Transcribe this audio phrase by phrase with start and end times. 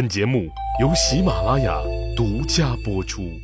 [0.00, 0.48] 本节目
[0.80, 1.78] 由喜马拉雅
[2.16, 3.38] 独家播出。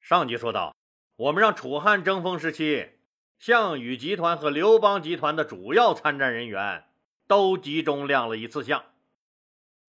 [0.00, 0.74] 上集说到，
[1.16, 2.88] 我们让楚汉争锋时期，
[3.38, 6.84] 项羽集团和刘邦集团的主要参战人员
[7.26, 8.82] 都集中亮了一次相。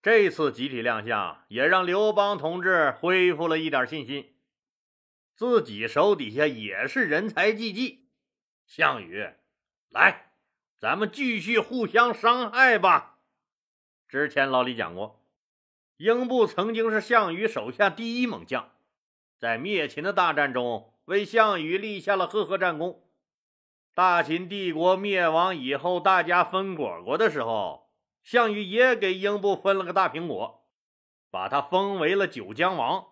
[0.01, 4.33] 这次集体亮相，也让刘邦同志恢复了一点信心，
[5.33, 8.09] 自己手底下也是人才济济。
[8.67, 9.29] 项羽，
[9.91, 10.33] 来。
[10.77, 13.18] 咱们继续互相伤害吧。
[14.09, 15.23] 之前老李讲过，
[15.97, 18.71] 英布曾经是项羽手下第一猛将，
[19.37, 23.03] 在灭秦的大战中为项羽立下了赫赫战功。
[23.93, 27.91] 大秦帝国灭亡以后，大家分果果的时候，
[28.23, 30.67] 项羽也给英布分了个大苹果，
[31.29, 33.09] 把他封为了九江王。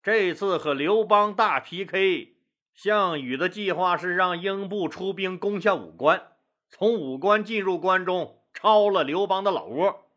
[0.00, 2.36] 这次和刘邦大 PK，
[2.72, 6.34] 项羽的计划是让英布出兵攻下武关。
[6.68, 10.10] 从武关进入关中，抄了刘邦的老窝。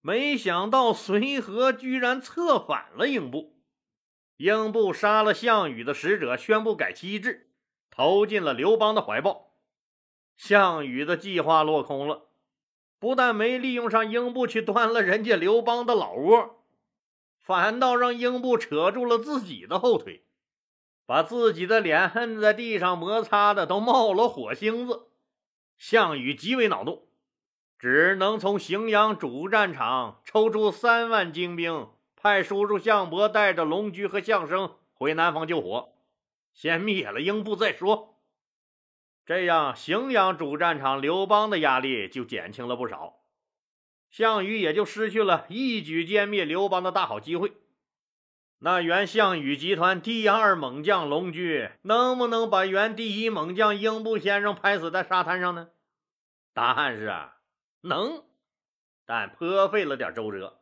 [0.00, 3.58] 没想到随和居然策反了英布，
[4.38, 7.50] 英布杀了项羽的使者，宣布改旗制，
[7.90, 9.52] 投进了刘邦的怀抱。
[10.34, 12.28] 项羽的计划落空了，
[12.98, 16.64] 不但没利用上英布去端了人家刘邦的老窝，
[17.38, 20.24] 反倒让英布扯住了自己的后腿，
[21.04, 25.08] 把自己的脸摁在地上摩擦的都冒了火星子。
[25.76, 27.07] 项羽极为恼怒，
[27.78, 35.92] 只能从荥阳主战场抽出三万精兵，派叔叔项伯带着龙驹和项生回南方救火，
[36.52, 38.16] 先灭了英布再说。
[39.24, 43.20] 这样，荥阳主战场刘邦的压力就减轻了不少，
[44.10, 47.52] 项羽也就失去了一举歼灭刘邦的大好机会。
[48.60, 55.68] 那原项羽集团第二猛将龙驹，能不能把原第一猛将英布先生拍死在沙滩上呢？
[56.52, 57.14] 答案是
[57.80, 58.24] 能，
[59.06, 60.60] 但颇费了点周折。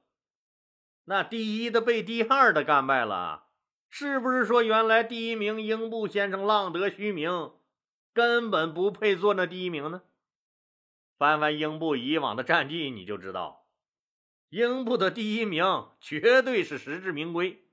[1.04, 3.46] 那第一的被第二的干败了，
[3.88, 7.52] 是不是说原来第一名英布先生浪得虚名，
[8.12, 10.02] 根本不配做那第一名呢？
[11.16, 13.66] 翻翻英布以往的战绩，你就知道，
[14.50, 17.64] 英布的第一名绝对是实至名归。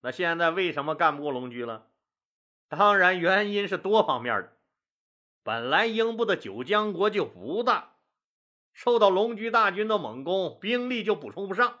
[0.00, 1.90] 那现在为什么干不过龙驹了？
[2.68, 4.56] 当然，原因是多方面的。
[5.42, 7.97] 本来英布的九江国就不大，
[8.78, 11.80] 受到龙驹大军的猛攻，兵力就补充不上，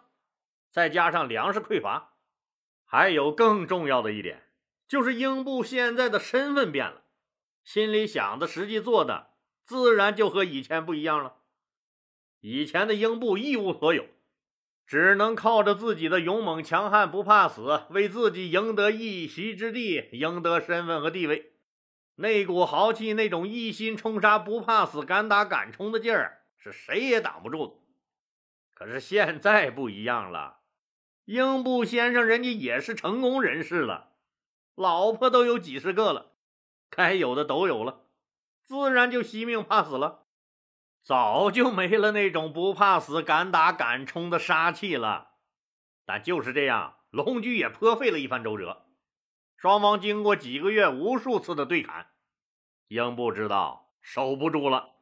[0.68, 2.14] 再加上粮食匮乏，
[2.84, 4.48] 还有更重要的一点，
[4.88, 7.04] 就是英布现在的身份变了，
[7.62, 9.28] 心里想的、实际做的，
[9.64, 11.36] 自然就和以前不一样了。
[12.40, 14.04] 以前的英布一无所有。
[14.84, 21.52] 只能靠着自己的勇猛强悍、不怕死，为自己赢得一席之地，赢得身份和地位。
[22.16, 27.82] 那股豪气，那种一心冲杀、不怕死、敢打敢冲的劲儿，是谁也挡不住。
[28.74, 30.58] 可是现在不一样了，
[31.24, 34.12] 英布先生人家也是成功人士了，
[34.74, 36.32] 老婆都有几十个了，
[36.90, 38.04] 该有的都有了，
[38.64, 40.26] 自然就惜命怕死了。
[41.02, 45.30] 早就没了那种不怕死、敢打敢冲的杀气了，
[46.04, 48.84] 但就是这样，龙驹也颇费了一番周折。
[49.56, 52.10] 双方经过几个月无数次的对砍，
[52.88, 54.97] 英布知道守不住了，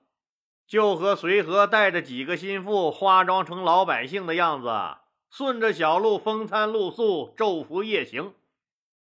[0.67, 4.69] 就和随和带着几个心腹，化妆成老百姓的样子，
[5.31, 8.35] 顺着小路风餐露宿，昼伏夜行，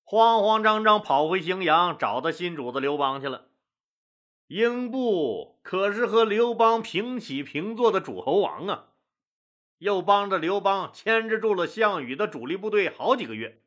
[0.03, 3.47] 慌慌张张跑回荥阳，找他新主子刘邦去了。
[4.49, 8.89] 英布可是和刘邦平起平坐的主侯王啊，
[9.79, 13.59] 又帮着刘邦牵制住了项羽的主力部队好几个月。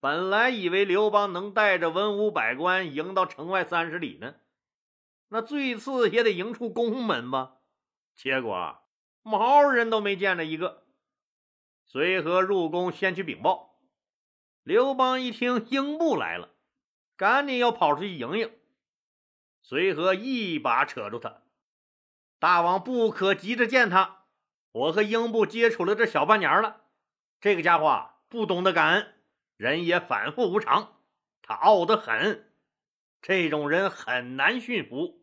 [0.00, 4.34] 本来以为刘邦能带着文武百官迎到城外三十里呢，
[5.28, 7.56] 那最次也得迎出宫门吧？
[8.14, 8.78] 结果
[9.22, 10.86] 毛人都没见着一个。
[11.84, 13.80] 随和入宫先去禀报，
[14.62, 16.50] 刘邦一听英布来了，
[17.16, 18.52] 赶紧要跑出去迎迎。
[19.62, 21.42] 随和一把扯住他，
[22.38, 24.24] 大王不可急着见他。
[24.72, 26.82] 我和英布接触了这小半年了，
[27.40, 29.14] 这个家伙不懂得感恩，
[29.56, 31.00] 人也反复无常，
[31.42, 32.52] 他傲得很，
[33.20, 35.22] 这种人很难驯服。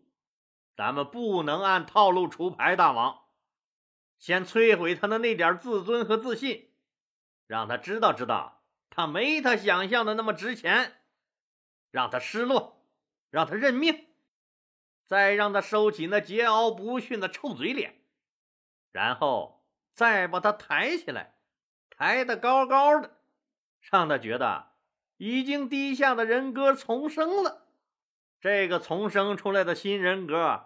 [0.75, 3.25] 咱们不能按套路出牌，大王，
[4.17, 6.73] 先摧毁他的那点自尊和自信，
[7.45, 11.01] 让他知道知道他没他想象的那么值钱，
[11.91, 12.87] 让他失落，
[13.29, 14.07] 让他认命。
[15.05, 18.01] 再让他收起那桀骜不驯的臭嘴脸，
[18.91, 21.35] 然后再把他抬起来，
[21.89, 23.19] 抬得高高的，
[23.91, 24.71] 让他觉得
[25.17, 27.62] 已经低下的人格重生了。
[28.43, 30.65] 这个重生出来的新人格，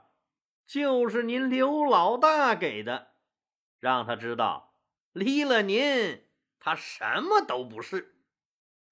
[0.65, 3.09] 就是您刘老大给的。
[3.79, 4.73] 让他知道
[5.11, 6.25] 离了您，
[6.57, 8.15] 他什么都不是。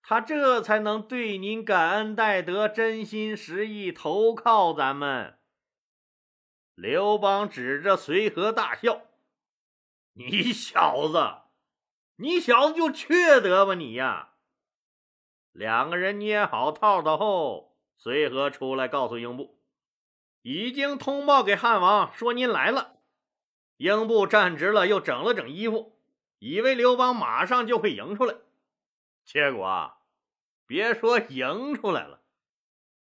[0.04, 5.40] 他这才能对您感恩戴德，真心实意投靠咱们。
[6.76, 9.02] 刘邦指着随和大笑
[10.14, 11.38] ：“你小子，
[12.18, 14.36] 你小子就缺德吧你呀！”
[15.52, 19.60] 两个人捏好套套后，随和出来告诉英布，
[20.42, 22.98] 已经通报给汉王，说您来了。
[23.78, 26.00] 英布站直了，又整了整衣服，
[26.40, 28.36] 以为刘邦马上就会迎出来。
[29.26, 29.94] 结果，
[30.68, 32.22] 别说迎出来了，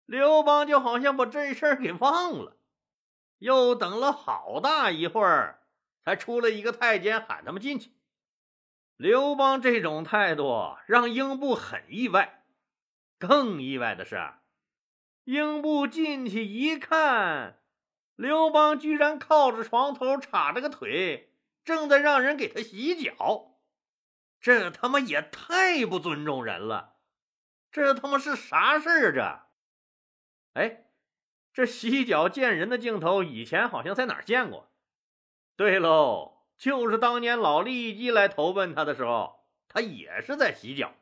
[0.05, 2.57] 刘邦就好像把这事儿给忘了。
[3.37, 5.61] 又等了好大一会儿，
[6.03, 7.91] 才出来一个太监喊他们进去。
[8.95, 12.43] 刘邦这种态度让英布很意外，
[13.19, 14.33] 更意外的是，
[15.27, 17.59] 英布进去一看，
[18.15, 21.33] 刘邦居然靠着床头叉着个腿，
[21.65, 23.57] 正在让人给他洗脚。
[24.39, 26.93] 这他妈也太不尊重人了！
[27.69, 29.13] 这他妈是啥事儿？
[29.13, 29.41] 这，
[30.53, 30.85] 哎，
[31.51, 34.71] 这洗脚见人的镜头以前好像在哪儿见过。
[35.57, 40.93] 对喽，就是当年老利基来投奔他的时候，他也是在洗脚。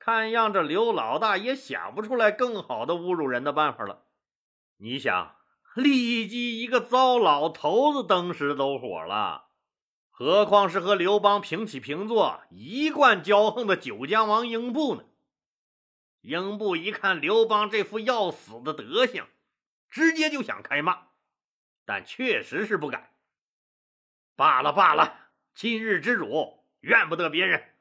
[0.00, 4.06] 看样子刘老大也想不出来更好的侮辱人的办法了。
[4.78, 5.36] 你想，
[5.74, 9.48] 利基一个糟老头子登时都火了。
[10.08, 15.04] 何况是和刘邦平起平坐、一贯骄横的九江王英布呢？
[16.22, 19.26] 英布一看刘邦这副要死的德行，
[19.90, 21.08] 直接就想开骂，
[21.84, 23.10] 但确实是不敢。
[24.34, 27.74] 罢了罢了，今日之辱怨不得别人，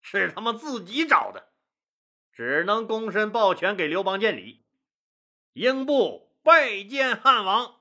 [0.00, 1.48] 是他们自己找的，
[2.36, 4.62] 只能躬身抱拳给刘邦见礼。
[5.54, 7.76] 英布拜见汉王。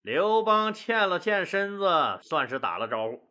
[0.00, 3.30] 刘邦欠了欠身子，算是打了招呼，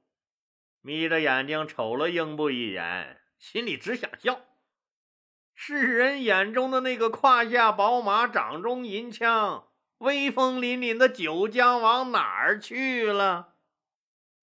[0.81, 4.41] 眯着眼睛瞅了英布一眼，心里只想笑。
[5.55, 13.55] 世人眼中的那个胯下宝马、掌中银枪、威风凛凛的九江王哪儿去了？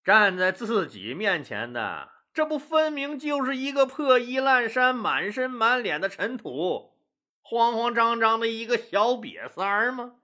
[0.03, 6.93] 站在自己面前的，这不分明就是一个破衣烂衫、满身满脸的尘土、
[7.41, 10.17] 慌慌张张的一个小瘪三儿吗？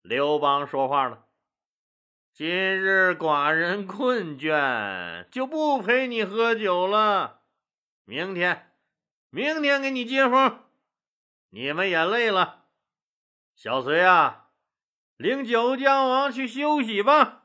[0.00, 1.26] 刘邦说话了
[2.34, 7.42] ：“今日寡人困倦，就不陪你喝酒了。
[8.04, 8.72] 明天，
[9.30, 10.64] 明天给你接风。
[11.50, 12.64] 你们也累了，
[13.54, 14.48] 小隋啊，
[15.16, 17.38] 领九江王去休息吧。”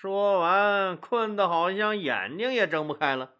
[0.00, 3.34] 说完，困得好像眼睛也睁不开了。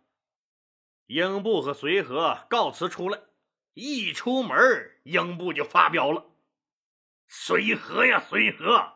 [1.06, 3.20] 英布和随和告辞出来，
[3.74, 4.58] 一出门，
[5.04, 6.24] 英布就发飙了。
[7.28, 8.94] 随和呀，随和，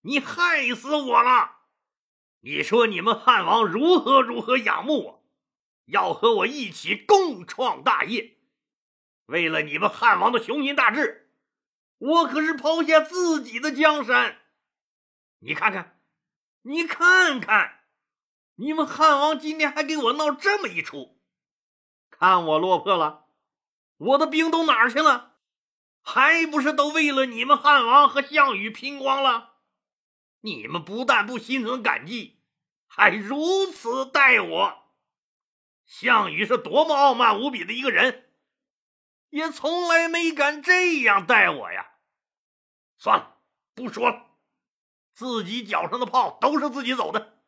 [0.00, 1.58] 你害死我了！
[2.40, 5.24] 你说你们汉王如何如何仰慕我，
[5.84, 8.38] 要和我一起共创大业。
[9.26, 11.30] 为了你们汉王的雄心大志，
[11.98, 14.38] 我可是抛下自己的江山。
[15.40, 15.98] 你看看，
[16.62, 17.80] 你看看，
[18.54, 21.20] 你们汉王今天还给我闹这么一出，
[22.08, 23.26] 看我落魄了，
[23.96, 25.32] 我的兵都哪儿去了？
[26.02, 29.54] 还不是都为了你们汉王和项羽拼光了？
[30.40, 32.42] 你们不但不心存感激，
[32.86, 34.82] 还如此待我。
[35.84, 38.32] 项羽是多么傲慢无比的一个人，
[39.30, 41.98] 也从来没敢这样待我呀！
[42.98, 43.40] 算了，
[43.74, 44.31] 不说了，
[45.14, 47.38] 自己脚上的泡都是自己走的，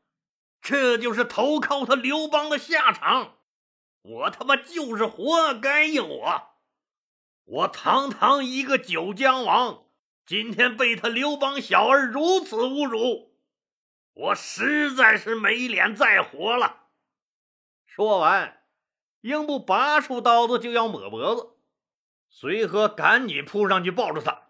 [0.61, 3.39] 这就是投靠他刘邦的下场。
[4.03, 6.03] 我他妈就是活该呀！
[6.03, 6.51] 我。
[7.45, 9.85] 我堂堂一个九江王，
[10.27, 13.35] 今天被他刘邦小儿如此侮辱，
[14.15, 16.85] 我实在是没脸再活了。
[17.87, 18.63] 说完，
[19.21, 21.57] 英布拔出刀子就要抹脖子，
[22.29, 24.49] 随和赶紧扑上去抱住他：“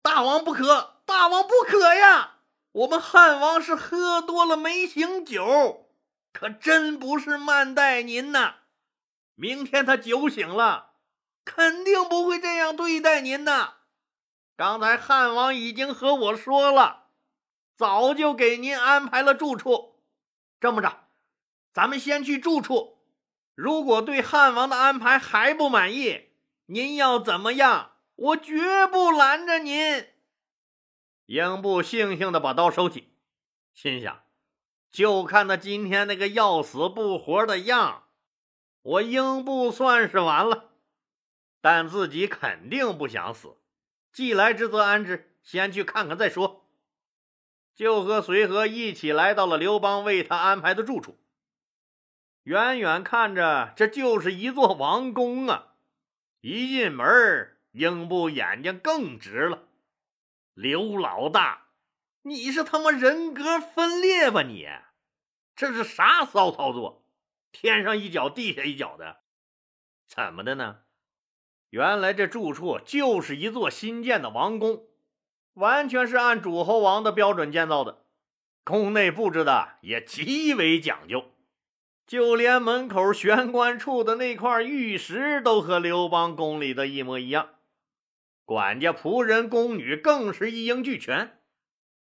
[0.00, 2.31] 大王不可，大王不可呀！
[2.72, 5.90] 我们汉王是喝多了没醒酒，
[6.32, 8.56] 可真不是慢待您呐。
[9.34, 10.90] 明天他酒醒了。”
[11.44, 13.78] 肯定不会这样对待您的。
[14.56, 17.08] 刚才汉王已经和我说了，
[17.76, 20.04] 早就给您安排了住处。
[20.60, 21.08] 这么着，
[21.74, 23.00] 咱们先去住处。
[23.56, 26.28] 如果对汉王的安排还不满意，
[26.66, 30.11] 您要怎么样，我绝不拦着您。
[31.26, 33.14] 英布悻悻的把刀收起，
[33.72, 34.22] 心想：
[34.90, 38.04] 就看他今天那个要死不活的样，
[38.82, 40.70] 我英布算是完了。
[41.60, 43.56] 但自己肯定不想死，
[44.12, 46.68] 既来之则安之，先去看看再说。
[47.74, 51.18] 就和随和一起来到了刘邦为他安排的住处。
[52.42, 55.76] 远远看着，这就是一座王宫啊！
[56.40, 59.68] 一进门，英布眼睛更直了。
[60.62, 61.64] 刘老大，
[62.22, 64.68] 你是他妈人格分裂吧你？
[65.56, 67.04] 这是啥骚操作？
[67.50, 69.22] 天上一脚地下一脚的，
[70.06, 70.82] 怎么的呢？
[71.70, 74.84] 原来这住处就是一座新建的王宫，
[75.54, 78.04] 完全是按诸侯王的标准建造的，
[78.62, 81.32] 宫内布置的也极为讲究。
[82.06, 87.48] 就连门口玄关处的那块玉石都和刘邦宫里的一模一样，
[88.52, 91.40] 管家、仆人、宫女更是一应俱全，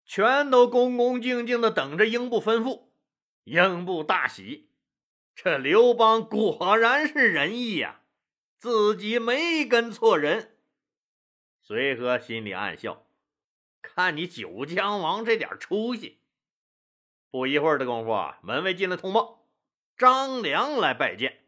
[0.06, 2.88] 全都恭恭敬敬的等着英布吩咐。
[3.46, 4.70] 英布大喜，
[5.34, 8.02] 这刘邦果然是仁义呀，
[8.58, 10.58] 自己没跟错人。
[11.62, 13.08] 随和心里暗笑，
[13.82, 16.20] 看你九江王这点出息。
[17.32, 19.48] 不一会儿的功夫，门卫进来通报。
[19.98, 21.46] 张良来拜见，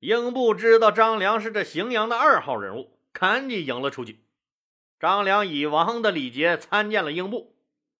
[0.00, 4.24] 英布知道张良是这荥阳的二号人物，赶紧迎了出去。
[4.98, 7.56] 张良以王的礼节参见了英布，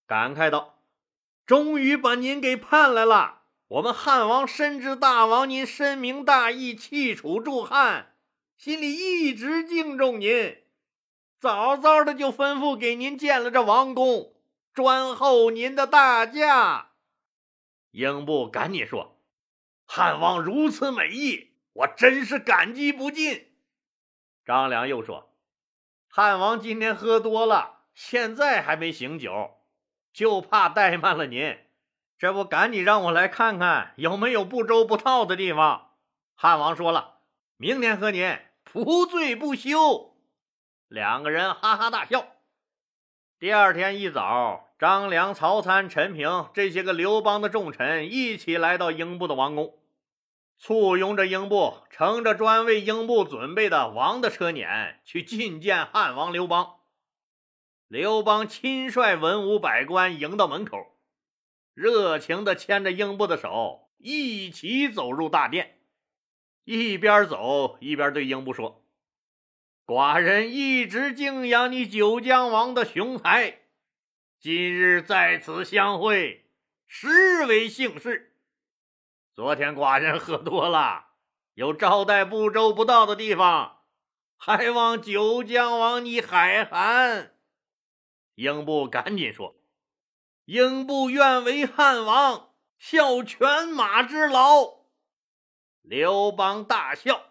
[0.07, 0.83] 感慨道
[1.47, 3.42] ：“终于把您给盼来了。
[3.69, 8.14] 我们汉王深知大王您深明大义，弃楚助汉，
[8.57, 10.59] 心里一直敬重您，
[11.40, 14.35] 早早的就吩咐给您建了这王宫，
[14.73, 16.92] 专候您的大驾。”
[17.92, 19.19] 英布赶紧说。
[19.85, 23.52] 汉王如此美意，我真是感激不尽。
[24.45, 25.31] 张良又说
[26.11, 29.59] ：“汉王今天喝多了，现在还没醒酒，
[30.13, 31.59] 就怕怠慢了您。
[32.19, 35.91] 这不，赶紧让我来看看有没有不周不到的地方。”
[36.35, 37.19] 汉王说了
[37.57, 40.17] ：“明天和您不醉不休。”
[40.89, 42.27] 两个人哈哈大笑。
[43.39, 49.79] 第二天一早，张良、曹参、陈平这些个刘邦的重臣一起来到英布的王宫。
[50.64, 56.76] 簇拥着英布，乘着专为英布准备的王的车辇去觐见汉王刘邦。
[57.88, 61.00] 刘邦亲率文武百官迎到门口，
[61.75, 65.81] 热情地牵着英布的手，一起走入大殿。
[66.62, 68.87] 一边走一边对英布说
[69.85, 73.62] ：“寡人一直敬仰你九江王的雄才，
[74.38, 76.45] 今日在此相会，
[76.87, 78.28] 实为幸事。”
[79.35, 81.07] 昨天寡人喝多了，
[81.55, 83.79] 有招待不周不到的地方，
[84.37, 87.35] 还望九江王你海涵。
[88.35, 89.57] 英布赶紧说
[90.45, 94.83] ：“英布愿为汉王效犬马之劳。”
[95.81, 97.23] 刘邦大笑：“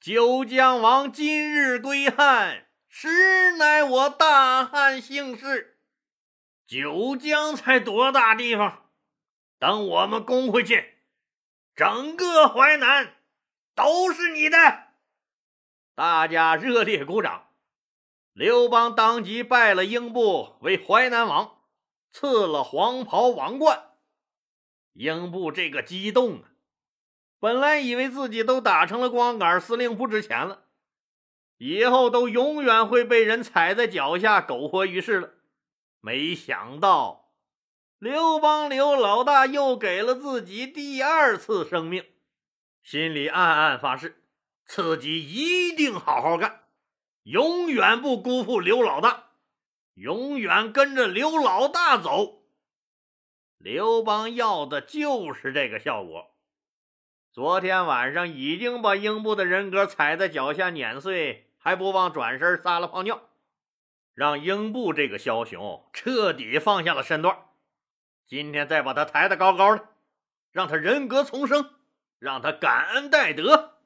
[0.00, 5.80] 九江王今日归汉，实乃我大汉幸事。
[6.64, 8.90] 九江才多大地方？
[9.58, 10.94] 等我们攻回去。”
[11.78, 13.14] 整个淮南
[13.76, 14.88] 都是你的！
[15.94, 17.50] 大家热烈鼓掌。
[18.32, 21.60] 刘邦当即拜了英布为淮南王，
[22.10, 23.92] 赐了黄袍王冠。
[24.94, 26.50] 英布这个激动啊！
[27.38, 30.64] 本来以为自己都打成了光杆司令，不值钱了，
[31.58, 35.30] 以后都永远会被人踩在脚下，苟活于世了。
[36.00, 37.27] 没想到。
[37.98, 42.04] 刘邦刘老大又给了自己第二次生命，
[42.80, 44.22] 心里暗暗发誓，
[44.64, 46.60] 自己一定好好干，
[47.24, 49.30] 永远不辜负刘老大，
[49.94, 52.44] 永远跟着刘老大走。
[53.58, 56.36] 刘邦要的就是这个效果。
[57.32, 63.28] 昨天晚上已经把英布的人格踩在脚下碾碎，还不忘转身撒了泡尿，
[64.14, 67.36] 让英布这个枭雄彻底放下了身段。
[68.28, 69.88] 今天再把他抬得高高的，
[70.52, 71.70] 让他人格重生，
[72.18, 73.78] 让他感恩戴德。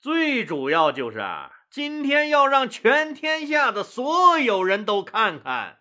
[0.00, 5.80] 最主要就是啊今天要让全天下的所有人都看看，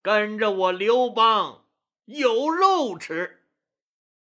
[0.00, 1.66] 跟着我刘邦
[2.06, 3.42] 有肉吃。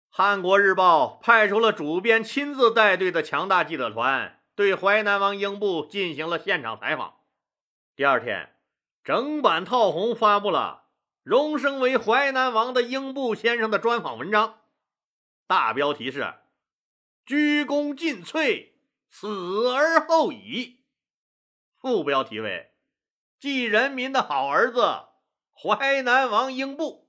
[0.08, 7.16] 汉国日报派出了主编亲自带队的强大记者团，对淮南王英布进行了现场采访。
[7.94, 8.54] 第二天，
[9.04, 10.79] 整版套红发布了。
[11.30, 14.62] 荣升为淮南王的英布先生的专访文章，
[15.46, 16.34] 大标题是
[17.24, 18.70] “鞠躬尽瘁，
[19.08, 20.80] 死而后已”，
[21.80, 22.72] 副标题为
[23.38, 25.02] “继人民的好儿子
[25.54, 27.06] 淮南王英布”，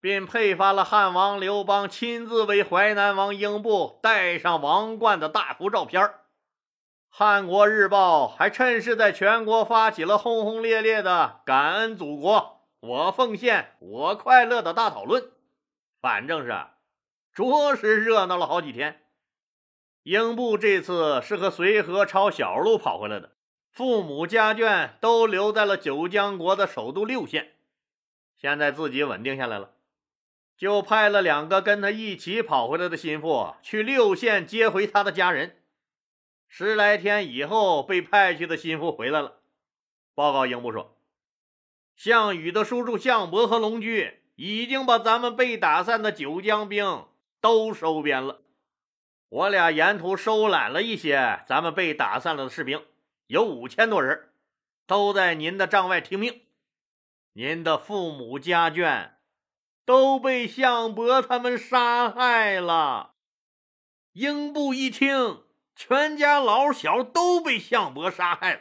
[0.00, 6.14] 并配发了汉王刘邦亲自为淮南王英布戴上王冠的大幅照片。
[7.08, 12.51] 汉国日报还趁势在全国发起了轰轰烈烈的感恩祖国。
[12.82, 15.30] 我奉献，我快乐的大讨论，
[16.00, 16.52] 反正是
[17.32, 19.02] 着实热闹了好几天。
[20.02, 23.36] 英布这次是和随和抄小路跑回来的，
[23.70, 27.52] 父母家眷都留在了九江国的首都六县，
[28.36, 29.70] 现在自己稳定下来了。
[30.56, 35.62] 就派了两个跟他一起跑回来的心腹去六县接回他的家人。
[36.48, 39.36] 十来天以后，被派去的心腹回来了，
[40.16, 40.91] 报告英布说
[41.96, 47.06] ：“项羽的叔叔项伯和龙驹已经把咱们被打散的九江兵
[47.40, 48.42] 都收编了。
[49.28, 52.84] 我俩沿途收揽了一些咱们被打散了的士兵，
[53.26, 54.30] 有五千多人，
[54.86, 56.42] 都在您的帐外听命。
[57.32, 59.12] 您的父母家眷。”
[59.84, 63.14] 都被项伯他们杀害了。
[64.12, 65.42] 英布一听，
[65.74, 68.60] 全家老小都被项伯杀害了，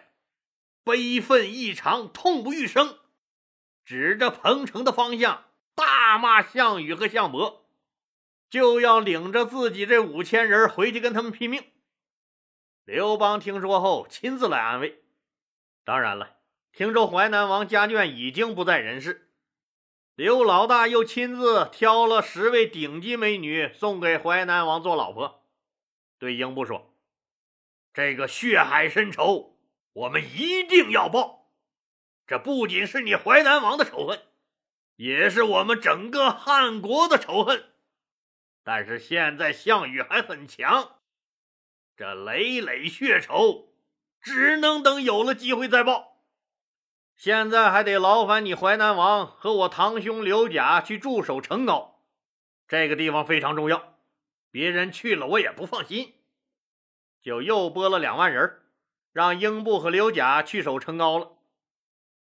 [0.84, 2.98] 悲愤异常，痛不欲生，
[3.86, 5.46] 指着彭城的方向
[5.76, 7.66] 大骂项羽和项伯，
[8.50, 11.64] 就要领着自己这五千人回去跟他们拼命。
[12.86, 15.04] 刘邦听说后，亲自来安慰。
[15.84, 16.38] 当然了，
[16.72, 19.30] 听说淮南王家眷已经不在人世。
[20.16, 25.44] 刘老大又亲自挑了十位顶级美女送给淮南王做老婆，
[26.20, 26.94] 对英布说
[27.94, 29.58] ：“这个血海深仇，
[29.94, 31.41] 我们一定要报。
[32.32, 34.22] 这不仅是你淮南王的仇恨，
[34.96, 37.74] 也是我们整个汉国的仇恨。
[38.64, 40.96] 但是现在项羽还很强，
[41.98, 43.74] 这累累血仇，
[44.22, 46.22] 只能等有了机会再报。”
[47.18, 51.96] 现在还得劳烦你淮南王和我堂兄刘贾去驻守成皋，
[52.66, 53.98] 这个地方非常重要，
[54.50, 56.14] 别人去了我也不放心。
[57.22, 58.62] 就又拨了两万人，
[59.12, 61.40] 让英布和刘贾去守成皋了。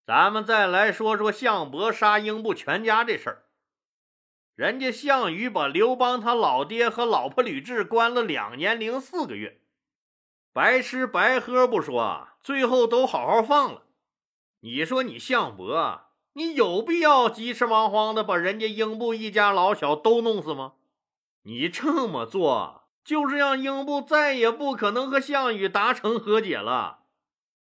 [0.04, 3.44] 咱们再来说说项伯杀英布全家这事儿。
[4.54, 9.60] 人家项羽把刘邦他老爹和老婆吕雉关了两年零四个月，
[10.52, 13.84] 白吃白喝不说，最后都好好放了。
[14.60, 20.74] 你说你项伯，你有必要急赤忙慌的把人家英布一家老小都弄死吗？
[21.44, 27.01] 你这么做就是让英布再也不可能和项羽达成和解了，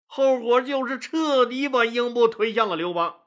[0.08, 3.20] 后果就是彻底把英布推向了刘邦。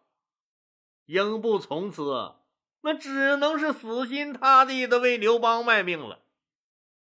[1.06, 2.34] 英布从此
[2.80, 6.20] 那只能是死心塌地的为刘邦卖命了。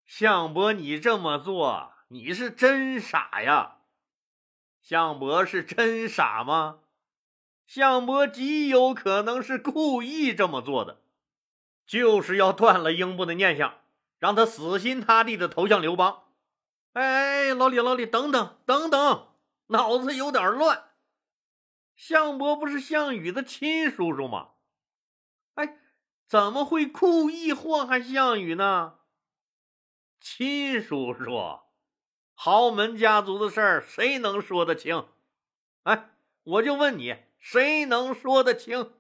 [0.05, 3.77] 项伯，你这么做，你是真傻呀！
[4.82, 6.79] 项伯是真傻吗？
[7.67, 11.01] 项伯极有可能是故意这么做的，
[11.86, 13.75] 就是要断了英布的念想，
[14.17, 16.23] 让他死心塌地的投向刘邦。
[16.93, 19.27] 哎，老李，老李，等等，等等，
[19.69, 20.91] 脑子有点乱。
[21.95, 24.51] 项伯不是项羽的亲叔叔吗？
[25.55, 25.77] 哎，
[26.27, 28.99] 怎么会故意祸害项羽呢？
[30.21, 31.60] 亲叔叔。
[32.34, 35.10] 豪门家族的事儿，谁能说得清？
[35.84, 36.12] 哎，
[36.43, 38.93] 我就问你，谁能说得清？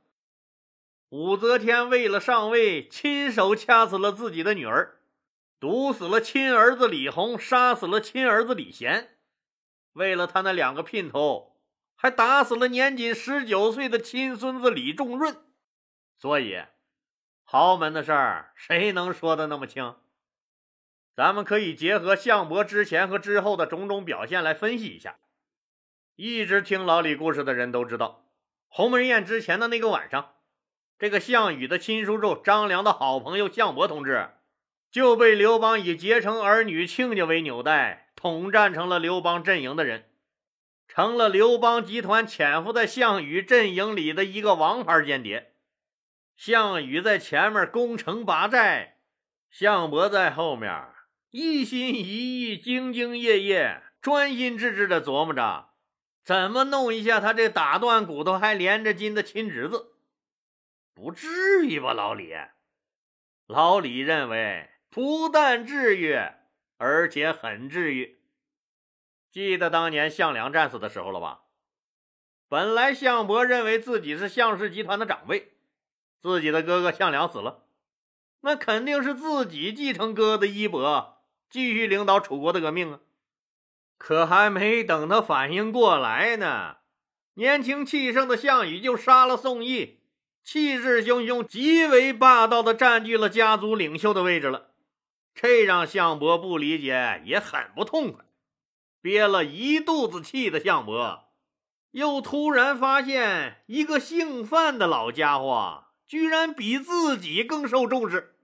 [1.09, 4.99] 武则天为了上位，亲手掐死了自己的女儿，
[5.59, 9.17] 毒死了亲儿子李弘，杀死了亲儿子李贤，
[9.93, 11.57] 为了他那两个姘头，
[11.95, 15.35] 还打死了年仅十九岁的亲孙子李重润。
[16.17, 16.61] 所以，
[17.43, 19.95] 豪门的事儿，谁能说得那么清？
[21.15, 25.17] 咱们可以结合项伯之前和之后的种种表现来分析一下。
[26.15, 28.25] 一直听老李故事的人都知道，
[28.67, 30.35] 鸿门宴之前的那个晚上，
[30.97, 34.29] 这个项羽的亲叔叔张良的好朋友项伯同志
[34.91, 40.09] 就被刘邦以结成儿女亲家为纽带，统战成了刘邦阵营的人，
[40.89, 45.53] 成了刘邦集团潜伏在项羽阵营里的一个王牌间谍。
[46.35, 48.97] 项羽在前面攻城拔寨，
[49.49, 50.69] 项伯在后面。
[51.31, 55.69] 一心一意、兢兢业业、专心致志地琢磨着
[56.25, 59.93] 怎么弄一下他这打断骨头还连着筋的亲侄子，
[60.93, 61.93] 不至于吧？
[61.93, 62.35] 老李，
[63.47, 66.19] 老李认为不但至于，
[66.79, 68.19] 而且很治愈。
[69.31, 71.41] 记得当年项梁战死的时候了吧？
[72.47, 75.51] 本来项伯认为自己是项氏集团的长辈，
[76.19, 77.65] 自己的哥哥项梁死了，
[78.41, 81.17] 那肯定是自己继承哥哥的衣钵。
[81.49, 82.99] 继续领导楚国的革命啊！
[83.97, 86.77] 可还没等他反应过来呢，
[87.33, 89.99] 年轻气盛的项羽就杀了宋义，
[90.43, 94.68] 气势汹汹、极为霸道的占据了家族领袖的位置了。
[95.41, 98.25] 这让项伯不理解，也很不痛快，
[98.99, 101.29] 憋了一肚子气的项伯
[101.91, 108.35] 又突然发现一个姓范的老家伙，居然比自己更受重视，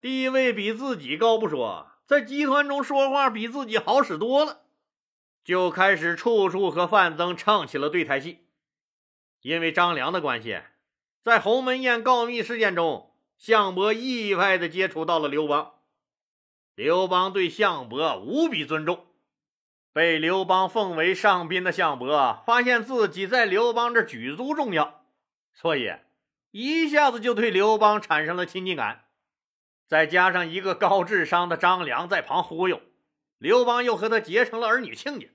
[0.00, 4.60] 地位比自己高不说，在集团中说话比自己好使多了，
[5.42, 8.46] 就开始处处和范增唱起了对台戏。
[9.40, 10.60] 因为张良的关系，
[11.20, 15.72] 在鸿门宴告密事件中，项伯意外的接触到了刘邦。
[16.74, 19.04] 刘邦对项伯无比尊重，
[19.92, 25.04] 被刘邦奉为上宾的项伯发现自己在刘邦这举足重要，
[25.52, 25.92] 所以
[26.50, 29.04] 一下子就对刘邦产生了亲近感。
[29.86, 32.80] 再加上一个高智商的张良在旁忽悠，
[33.36, 35.28] 刘邦又和他结成了儿女亲家，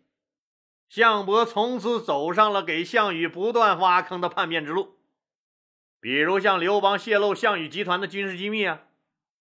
[0.90, 4.98] 项伯从此走上了给项羽不断挖坑的叛变之路。
[6.00, 8.82] 比如像刘邦泄露项羽集团的军事机密啊。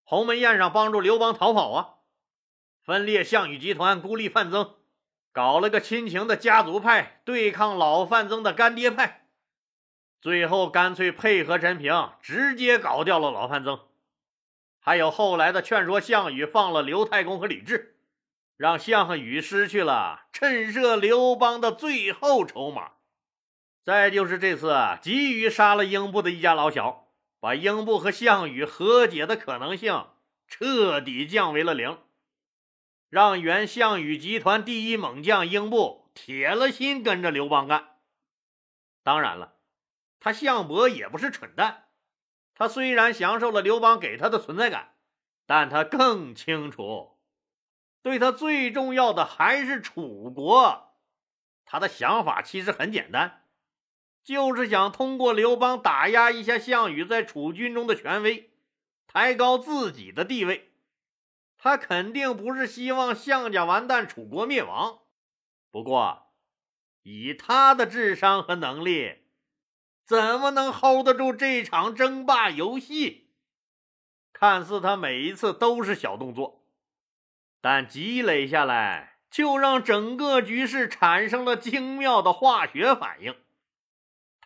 [0.09, 1.95] 鸿门宴上帮助刘邦逃跑啊，
[2.85, 4.77] 分裂项羽集团，孤立范增，
[5.33, 9.27] 搞了个亲情的家族派对抗老范增的干爹派，
[10.21, 13.81] 最后干脆配合陈平，直接搞掉了老范增。
[14.79, 17.97] 还有后来的劝说项羽放了刘太公和李治，
[18.57, 22.93] 让项羽失去了震慑刘邦的最后筹码。
[23.83, 27.06] 再就是这次急于杀了英布的一家老小。
[27.39, 30.09] 把英布和项羽和解的可能性
[30.49, 31.99] 彻底降为了零，
[33.09, 37.99] 让原项羽集团第一猛将英布铁了心跟着刘邦干。
[39.03, 39.57] 当然了，
[40.19, 41.89] 他项伯也不是蠢蛋，
[42.55, 44.97] 他虽然享受了刘邦给他的存在感，
[45.47, 47.19] 但他更清楚，
[48.03, 50.97] 对他最重要的还是楚国。
[51.65, 53.46] 他的想法其实很简单。
[54.27, 58.51] 就是想通过刘邦打压一下项羽在楚军中的权威，
[59.07, 60.73] 抬高自己的地位。
[61.57, 64.99] 他肯定不是希望项家完蛋，楚国灭亡。
[65.71, 66.33] 不过，
[67.05, 69.19] 以他的智商和能力，
[70.05, 73.31] 怎么能 hold 得住这场争霸游戏？
[74.33, 76.67] 看似他每一次都是小动作，
[77.61, 83.37] 但积累下来，就让整个局势产生了精妙的化学反应。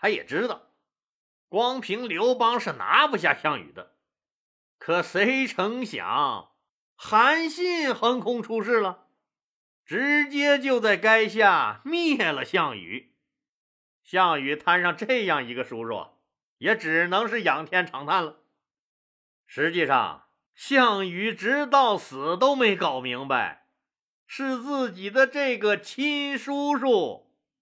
[0.00, 0.70] 他也知道，
[1.46, 3.96] 光凭刘邦是拿不下项羽的。
[4.78, 6.52] 可谁成想，
[6.96, 9.08] 韩信横空出世了，
[9.84, 13.14] 直接就在垓下灭了项羽。
[14.02, 16.06] 项羽摊上这样一个叔叔，
[16.56, 18.38] 也只能是仰天长叹了。
[19.46, 23.66] 实际上，项羽直到死都没搞明白，
[24.26, 27.29] 是自己的这个亲叔叔。